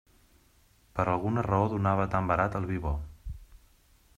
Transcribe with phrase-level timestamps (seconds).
[0.99, 2.95] Per alguna raó donava tan barat el vi bo!